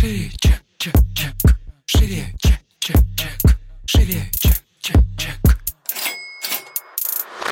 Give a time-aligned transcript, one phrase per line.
[0.00, 1.34] Шире, чек, чек, чек.
[1.86, 3.58] Шире, чек, чек, чек.
[3.84, 5.34] Шире, чек, чек, чек.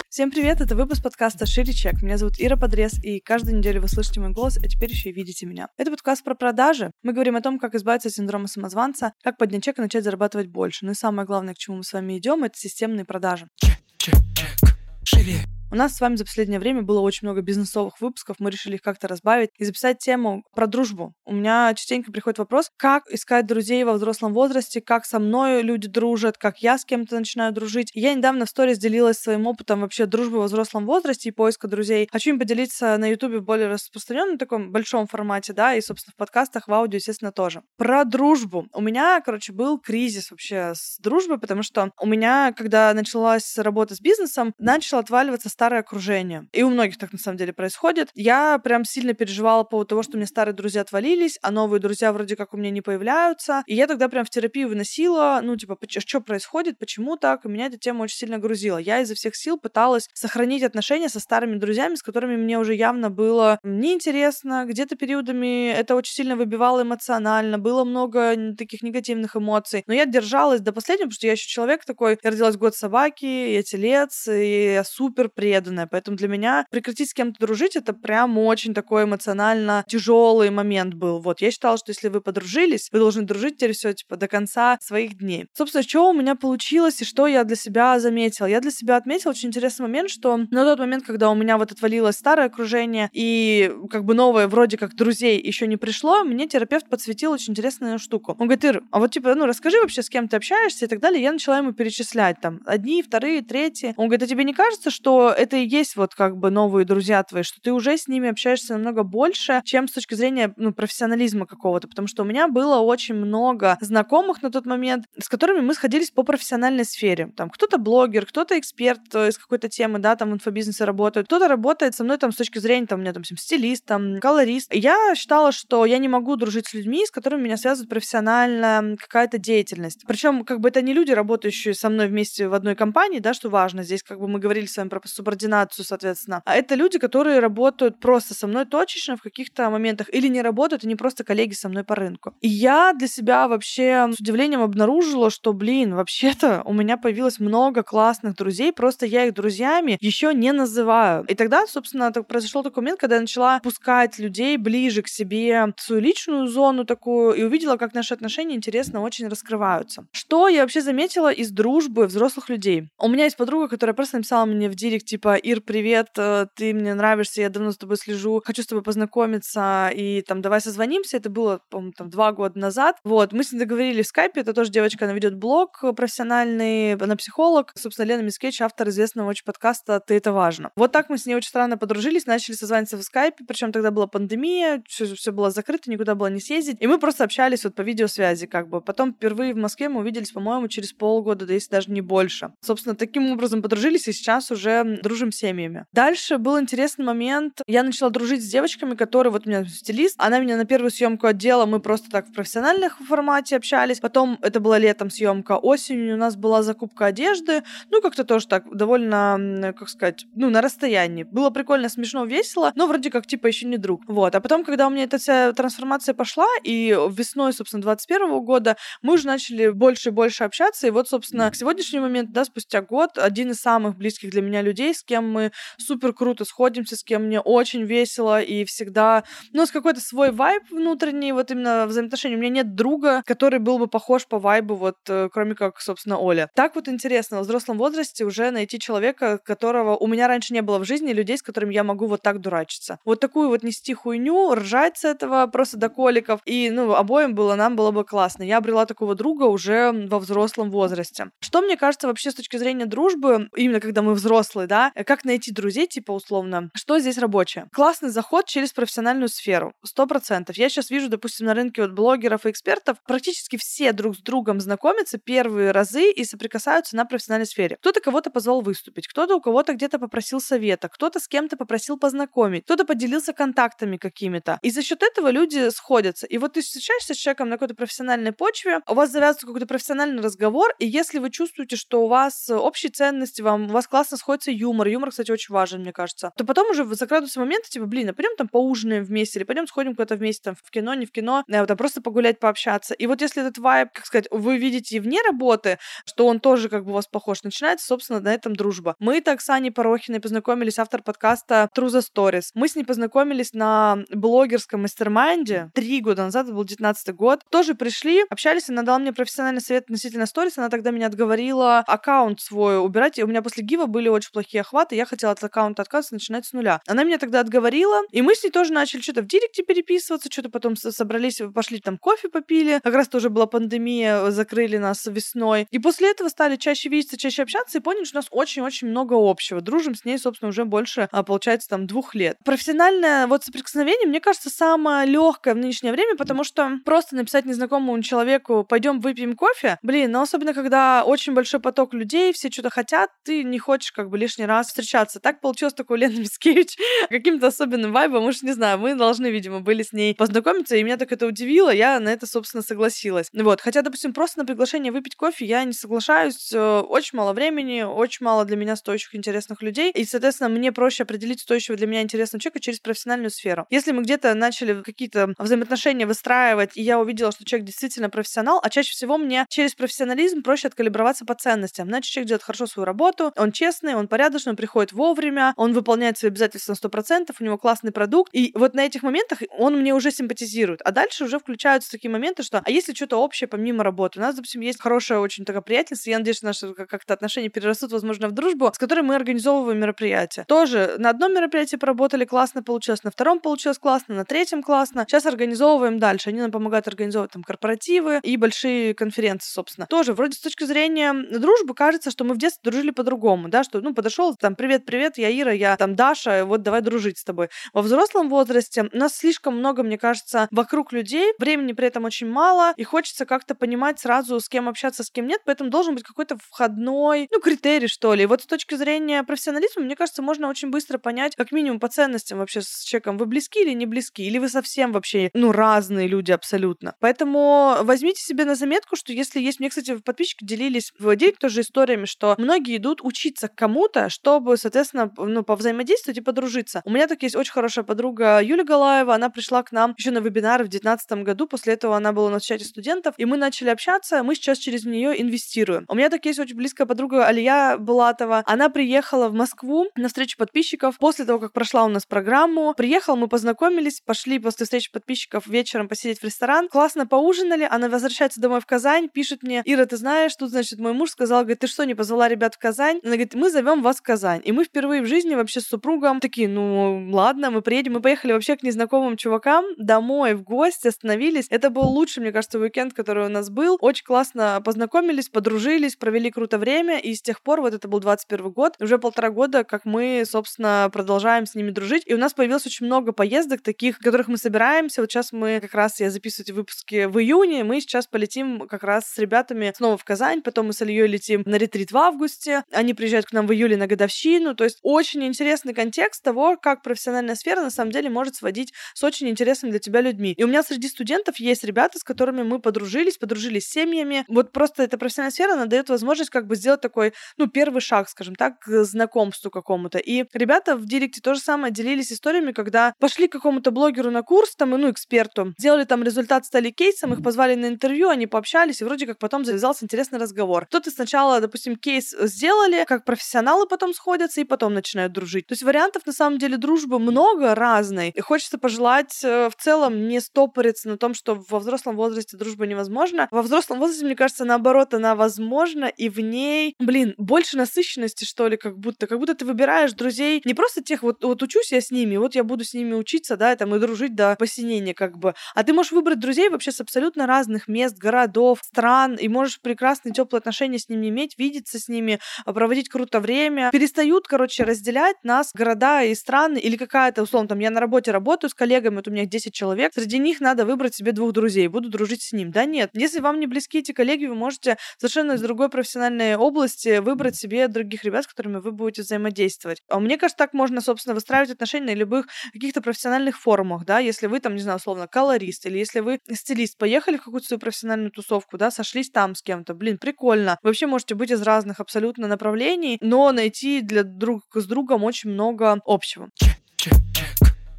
[0.09, 2.03] Всем привет, это выпуск подкаста «Шире чек».
[2.03, 5.13] Меня зовут Ира Подрез, и каждую неделю вы слышите мой голос, а теперь еще и
[5.13, 5.67] видите меня.
[5.77, 6.93] Это подкаст про продажи.
[7.03, 10.47] Мы говорим о том, как избавиться от синдрома самозванца, как поднять чек и начать зарабатывать
[10.47, 10.85] больше.
[10.85, 13.49] Ну и самое главное, к чему мы с вами идем, это системные продажи.
[13.57, 14.77] Чек, чек, чек.
[15.03, 18.77] Шире, У нас с вами за последнее время было очень много бизнесовых выпусков, мы решили
[18.77, 21.13] их как-то разбавить и записать тему про дружбу.
[21.25, 25.89] У меня частенько приходит вопрос, как искать друзей во взрослом возрасте, как со мной люди
[25.89, 27.91] дружат, как я с кем-то начинаю дружить.
[27.95, 32.09] Я недавно в сторис делилась своим опытом вообще дружбы во взрослом возрасте и поиска друзей.
[32.13, 36.17] Хочу им поделиться на ютубе в более распространенном таком большом формате, да, и, собственно, в
[36.17, 37.63] подкастах, в аудио, естественно, тоже.
[37.77, 38.69] Про дружбу.
[38.73, 43.97] У меня, короче, был кризис вообще с дружбой, потому что у меня, когда началась работа
[43.97, 46.47] с бизнесом, начало отваливаться старое окружение.
[46.53, 48.11] И у многих так на самом деле происходит.
[48.15, 52.13] Я прям сильно переживала по поводу того, что меня старые друзья отвалились, а новые друзья
[52.13, 53.63] вроде как у меня не появляются.
[53.67, 57.67] И я тогда прям в терапию выносила, ну, типа, что происходит, почему так, и меня
[57.67, 58.77] эта тема очень сильно грузила.
[58.77, 63.09] Я изо всех сил пыталась сохранить отношения со старыми друзьями, с которыми мне уже явно
[63.09, 69.85] было неинтересно, где-то периодами это очень сильно выбивало эмоционально, было много таких негативных эмоций.
[69.87, 73.25] Но я держалась до последнего, потому что я еще человек такой, я родилась год собаки,
[73.25, 75.87] я телец, и я супер преданная.
[75.87, 81.21] Поэтому для меня прекратить с кем-то дружить, это прям очень такой эмоционально тяжелый момент был.
[81.21, 84.77] Вот, я считала, что если вы подружились, вы должны дружить теперь все, типа, до конца
[84.83, 85.47] своих дней.
[85.55, 88.47] Собственно, что у меня получилось и что я для себя заметила?
[88.47, 91.71] Я для себя отметила очень интересный момент, что на тот момент, когда у меня вот
[91.71, 96.89] отвалилось старое окружение и как бы новое вроде как друзей еще не пришло, мне терапевт
[96.89, 98.35] подсветил очень интересную штуку.
[98.39, 100.99] Он говорит, Ир, а вот типа, ну расскажи вообще, с кем ты общаешься и так
[100.99, 101.23] далее.
[101.23, 103.95] Я начала ему перечислять там одни, вторые, третьи.
[103.97, 107.23] Он говорит, а тебе не кажется, что это и есть вот как бы новые друзья
[107.23, 111.47] твои, что ты уже с ними общаешься намного больше, чем с точки зрения ну, профессионализма
[111.47, 115.75] какого-то, потому что у меня было очень много знакомых на тот момент, с которыми мы
[115.75, 117.31] сходились по профессиональной сфере.
[117.37, 121.49] Там кто-то блогер, кто-то эксперт э, из какой-то темы, да, там в инфобизнесе работает, кто-то
[121.49, 124.75] работает со мной там с точки зрения, там, у меня там стилист, там, колорист.
[124.75, 129.39] Я считала, что я не могу дружить с людьми, с которыми меня связывает профессиональная какая-то
[129.39, 130.05] деятельность.
[130.07, 133.51] Причем, как бы это не люди, работающие со мной вместе в одной компании, да, что
[133.51, 133.83] важно.
[133.83, 136.43] Здесь, как бы мы говорили с вами про субординацию, соответственно.
[136.45, 140.85] А это люди, которые работают просто со мной точечно в каких-то моментах или не работают,
[140.85, 142.35] и не просто коллеги со мной по рынку.
[142.41, 147.83] И я для себя вообще с удивлением обнаружила, что, блин, вообще-то у меня появилось много
[147.83, 151.25] классных друзей, просто я их друзьями еще не называю.
[151.25, 155.73] И тогда, собственно, так произошел такой момент, когда я начала пускать людей ближе к себе,
[155.77, 160.07] в свою личную зону такую, и увидела, как наши отношения интересно очень раскрываются.
[160.13, 162.89] Что я вообще заметила из дружбы взрослых людей?
[162.99, 166.75] У меня есть подруга, которая просто написала мне в директ, типа, Ир, привет, э, ты
[166.75, 171.17] мне нравишься, я давно с тобой слежу, хочу с тобой познакомиться, и там, давай созвонимся.
[171.17, 172.99] Это было, по-моему, там, два года назад.
[173.03, 177.17] Вот, мы с ней договорились в скайпе, это тоже девочка, она ведет блог профессиональный, она
[177.17, 177.73] психолог.
[177.77, 180.71] Собственно, Лена Мискетч, автор известного очень подкаста «Ты это важно».
[180.77, 184.07] Вот так мы с ней очень странно подружились, начали созваниваться в скайпе, причем тогда была
[184.07, 186.77] пандемия, все, все было закрыто, никуда было не съездить.
[186.81, 188.83] И мы просто общались вот по видеосвязи как бы.
[188.83, 192.53] Потом впервые в Москве мы увиделись, по-моему, через полгода, да если даже не больше.
[192.61, 195.87] Собственно, таким образом подружились и сейчас уже дружим семьями.
[195.93, 197.63] Дальше был интересный момент.
[197.67, 201.29] Я начала дружить с девочками, которые, вот у меня стилист, она меня на первую съемку
[201.29, 204.01] отдела, мы просто так в профессиональных формате общались.
[204.01, 207.63] Потом это была летом съемка, осенью у нас была закупка одежды.
[207.91, 211.23] Ну, как-то тоже так довольно, как сказать, ну, на расстоянии.
[211.23, 214.03] Было прикольно, смешно, весело, но вроде как типа еще не друг.
[214.09, 214.35] Вот.
[214.35, 219.15] А потом, когда у меня эта вся трансформация пошла, и весной, собственно, 21 года мы
[219.15, 220.87] уже начали больше и больше общаться.
[220.87, 224.63] И вот, собственно, к сегодняшнему моменту, да, спустя год, один из самых близких для меня
[224.63, 229.67] людей, с кем мы супер круто сходимся, с кем мне очень весело и всегда, ну,
[229.67, 232.37] с какой-то свой вайб внутренний, вот именно взаимоотношений.
[232.37, 236.19] У меня нет друга, который был бы похож по вайбу, вот, э, кроме как, собственно,
[236.19, 236.51] Оля.
[236.55, 240.79] Так вот интересно, в взрослом возрасте уже найти человека, которого у меня раньше не было
[240.79, 242.99] в жизни, людей, с которыми я могу вот так дурачиться.
[243.05, 246.41] Вот такую вот нести хуйню, ржать с этого просто до коликов.
[246.45, 248.43] И, ну, обоим было, нам было бы классно.
[248.43, 251.31] Я обрела такого друга уже во взрослом возрасте.
[251.41, 255.25] Что мне кажется вообще с точки зрения дружбы, именно когда мы взрослые, да, э, как
[255.25, 257.69] найти друзей, типа, условно, что здесь рабочее?
[257.73, 259.73] Классный заход через профессиональную сферу.
[259.85, 260.57] Сто процентов.
[260.57, 264.61] Я сейчас вижу, допустим, на рынке вот блогеров и экспертов, практически все друг с другом
[264.61, 267.77] знакомятся первые разы и соприкасаются на профессиональной сфере.
[267.81, 272.65] Кто-то кого-то позвал выступить, кто-то у кого-то где-то попросил совета, кто-то с кем-то попросил познакомить,
[272.65, 274.59] кто-то поделился контактами какими-то.
[274.63, 276.27] И за счет этого люди сходятся.
[276.27, 280.23] И вот ты встречаешься с человеком на какой-то профессиональной почве, у вас завязывается какой-то профессиональный
[280.23, 284.51] разговор, и если вы чувствуете, что у вас общие ценности, вам, у вас классно сходится
[284.51, 284.89] юмор, юмор.
[284.89, 286.33] Юмор, кстати, очень важен, мне кажется.
[286.37, 289.95] То потом уже закрадываются моменты, типа, блин, а пойдем там поужинаем вместе, или пойдем сходим
[289.95, 292.95] куда-то вместе, там, в кино, не в кино, а, там, просто погулять, пообщаться.
[292.95, 296.85] И вот если этот вайб, как сказать, вы видите вне работы, что он тоже как
[296.85, 298.95] бы у вас похож, начинается, собственно, на этом дружба.
[298.99, 302.51] Мы так с Аней Порохиной познакомились, автор подкаста Through the Stories.
[302.55, 307.43] Мы с ней познакомились на блогерском мастер-майнде три года назад, это был 19 год.
[307.51, 312.41] Тоже пришли, общались, она дала мне профессиональный совет относительно сторис, она тогда меня отговорила аккаунт
[312.41, 315.83] свой убирать, и у меня после гива были очень плохие охваты, я хотела от аккаунта
[315.83, 316.81] отказываться, начинать с нуля.
[316.87, 320.51] Она меня тогда отговорила, и мы с ней тоже начали что-то в директе переписываться, что-то
[320.51, 325.67] потом собрались, пошли там кофе попили, как раз тоже была пандемия, закрыли нас весной.
[325.71, 329.15] И после этого стали чаще видеться, чаще общаться, и поняли, что у нас очень-очень много
[329.15, 329.61] общего.
[329.61, 332.37] Дружим с ней, собственно, уже больше, а, получается, там, двух лет.
[332.45, 338.03] Профессиональное вот соприкосновение, мне кажется, самое легкое в нынешнее время, потому что просто написать незнакомому
[338.03, 343.11] человеку «пойдем выпьем кофе», блин, но особенно когда очень большой поток людей, все что-то хотят,
[343.25, 345.21] ты не хочешь как бы лишний раз встречаться.
[345.21, 346.77] Так получилось такой Лена Мискевич
[347.09, 350.97] каким-то особенным вайбом, уж не знаю, мы должны, видимо, были с ней познакомиться, и меня
[350.97, 353.29] так это удивило, я на это, собственно, согласилась.
[353.33, 357.83] Вот, хотя, допустим, просто на приглашение выпить кофе я не соглашаюсь, э, очень мало времени,
[357.83, 362.03] очень мало для меня стоящих интересных людей, и, соответственно, мне проще определить стоящего для меня
[362.03, 363.67] интересного человека через профессиональную сферу.
[363.71, 368.71] Если мы где-то начали какие-то взаимоотношения выстраивать, и я увидела, что человек действительно профессионал, а
[368.71, 371.89] чаще всего мне через профессионализм проще откалиброваться по ценностям.
[371.89, 376.19] Значит, человек делает хорошо свою работу, он честный, он порядочный, он приходит вовремя, он выполняет
[376.19, 379.95] свои обязательства на 100%, у него классный продукт, и вот на этих моментах он мне
[379.95, 380.81] уже симпатизирует.
[380.83, 384.19] А дальше уже включаются такие моменты, что а если что-то общее помимо работы?
[384.19, 387.93] У нас, допустим, есть хорошая очень такая приятельница, я надеюсь, что наши как-то отношения перерастут,
[387.93, 390.45] возможно, в дружбу, с которой мы организовываем мероприятия.
[390.49, 395.05] Тоже на одном мероприятии поработали классно получилось, на втором получилось классно, на третьем классно.
[395.09, 396.31] Сейчас организовываем дальше.
[396.31, 399.87] Они нам помогают организовывать там корпоративы и большие конференции, собственно.
[399.87, 403.81] Тоже вроде с точки зрения дружбы кажется, что мы в детстве дружили по-другому, да, что,
[403.81, 407.49] ну, подошел, там, привет-привет, я Ира, я там Даша, вот давай дружить с тобой.
[407.73, 412.29] Во взрослом возрасте у нас слишком много, мне кажется, вокруг людей, времени при этом очень
[412.29, 416.05] мало, и хочется как-то понимать сразу, с кем общаться, с кем нет, поэтому должен быть
[416.05, 418.25] какой-то входной, ну, критерий, что ли.
[418.25, 421.89] И вот с точки зрения профессионализма, мне кажется, можно очень быстро понять, как минимум по
[421.89, 426.09] ценностям вообще с человеком, вы близки или не близки, или вы совсем вообще, ну, разные
[426.09, 426.95] люди абсолютно.
[427.01, 429.61] Поэтому возьмите себе на заметку, что если есть...
[429.61, 435.43] Мне, кстати, подписчики делились в тоже историями, что многие идут учиться кому-то, чтобы, соответственно, ну,
[435.43, 436.81] повзаимодействовать и подружиться.
[436.87, 440.19] У меня так есть очень хорошая подруга Юля Галаева, она пришла к нам еще на
[440.19, 443.69] вебинары в 2019 году, после этого она была у нас чате студентов, и мы начали
[443.69, 445.85] общаться, мы сейчас через нее инвестируем.
[445.89, 450.39] У меня так есть очень близкая подруга Алия Булатова, она приехала в Москву на встречу
[450.39, 455.47] подписчиков после того, как прошла у нас программу, приехала, мы познакомились, пошли после встречи подписчиков
[455.47, 459.99] вечером посидеть в ресторан, классно поужинали, она возвращается домой в Казань, пишет мне, Ира, ты
[459.99, 463.01] знаешь, тут, значит, мой муж сказал, говорит, ты что, не позвала ребят в Казань?
[463.03, 464.41] Она говорит, мы зовем вас Казань.
[464.45, 467.95] И мы впервые в жизни вообще с супругом такие, ну ладно, мы приедем.
[467.95, 471.49] Мы поехали вообще к незнакомым чувакам домой в гости, остановились.
[471.51, 473.77] Это был лучший, мне кажется, уикенд, который у нас был.
[473.81, 476.99] Очень классно познакомились, подружились, провели круто время.
[476.99, 480.89] И с тех пор, вот это был 21 год, уже полтора года, как мы, собственно,
[480.93, 482.05] продолжаем с ними дружить.
[482.07, 485.01] И у нас появилось очень много поездок таких, в которых мы собираемся.
[485.01, 488.85] Вот сейчас мы как раз, я записываю эти выпуски в июне, мы сейчас полетим как
[488.85, 492.63] раз с ребятами снова в Казань, потом мы с Ильей летим на ретрит в августе,
[492.71, 496.83] они приезжают к нам в июле на годовщину, то есть очень интересный контекст того, как
[496.83, 500.35] профессиональная сфера на самом деле может сводить с очень интересными для тебя людьми.
[500.37, 504.25] И у меня среди студентов есть ребята, с которыми мы подружились, подружились с семьями.
[504.29, 508.09] Вот просто эта профессиональная сфера, она дает возможность как бы сделать такой, ну, первый шаг,
[508.09, 509.99] скажем так, к знакомству какому-то.
[509.99, 514.23] И ребята в директе то же самое делились историями, когда пошли к какому-то блогеру на
[514.23, 518.83] курс, там, ну, эксперту, сделали там результат, стали кейсом, их позвали на интервью, они пообщались,
[518.83, 520.67] и вроде как потом завязался интересный разговор.
[520.67, 525.47] Кто-то сначала, допустим, кейс сделали, как профессионалы потом сходятся и потом начинают дружить.
[525.47, 528.11] То есть вариантов на самом деле дружбы много разной.
[528.11, 532.67] И хочется пожелать э, в целом не стопориться на том, что во взрослом возрасте дружба
[532.67, 533.29] невозможна.
[533.31, 538.49] Во взрослом возрасте, мне кажется, наоборот, она возможна, и в ней, блин, больше насыщенности, что
[538.49, 539.07] ли, как будто.
[539.07, 542.35] Как будто ты выбираешь друзей не просто тех, вот, вот учусь я с ними, вот
[542.35, 545.35] я буду с ними учиться, да, там, и дружить до посинения, как бы.
[545.55, 550.13] А ты можешь выбрать друзей вообще с абсолютно разных мест, городов, стран, и можешь прекрасные
[550.13, 553.66] теплые отношения с ними иметь, видеться с ними, а, проводить круто время.
[553.73, 558.51] Перестают, короче, разделять нас города и страны или какая-то, условно, там, я на работе работаю
[558.51, 561.89] с коллегами, вот у меня 10 человек, среди них надо выбрать себе двух друзей, буду
[561.89, 562.51] дружить с ним.
[562.51, 566.99] Да нет, если вам не близки эти коллеги, вы можете совершенно из другой профессиональной области
[566.99, 569.83] выбрать себе других ребят, с которыми вы будете взаимодействовать.
[569.89, 574.27] А мне кажется, так можно, собственно, выстраивать отношения на любых каких-то профессиональных форумах, да, если
[574.27, 578.11] вы там, не знаю, условно, колорист, или если вы стилист, поехали в какую-то свою профессиональную
[578.11, 580.59] тусовку, да, сошлись там с кем-то, блин, прикольно.
[580.63, 585.05] Вы вообще можете быть из разных абсолютно направлений, но найти найти для друг с другом
[585.05, 586.29] очень много общего.
[586.35, 587.26] Чек, чек, чек.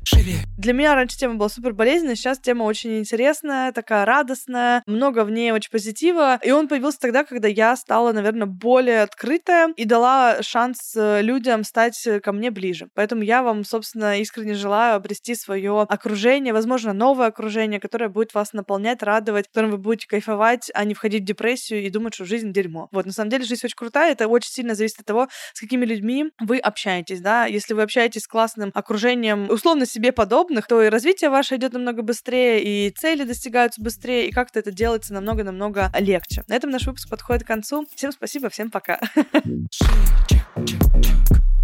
[0.07, 0.35] Шире.
[0.57, 5.31] Для меня раньше тема была супер болезненная, сейчас тема очень интересная, такая радостная, много в
[5.31, 6.39] ней очень позитива.
[6.41, 11.65] И он появился тогда, когда я стала, наверное, более открытая и дала шанс э, людям
[11.65, 12.87] стать ко мне ближе.
[12.95, 18.53] Поэтому я вам, собственно, искренне желаю обрести свое окружение, возможно, новое окружение, которое будет вас
[18.53, 22.23] наполнять, радовать, в котором вы будете кайфовать, а не входить в депрессию и думать, что
[22.23, 22.87] жизнь дерьмо.
[22.93, 25.83] Вот, на самом деле, жизнь очень крутая, это очень сильно зависит от того, с какими
[25.83, 27.45] людьми вы общаетесь, да.
[27.45, 32.03] Если вы общаетесь с классным окружением, условно себе подобных, то и развитие ваше идет намного
[32.03, 36.43] быстрее, и цели достигаются быстрее, и как-то это делается намного-намного легче.
[36.47, 37.87] На этом наш выпуск подходит к концу.
[37.95, 38.99] Всем спасибо, всем пока.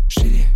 [0.09, 0.47] Шире.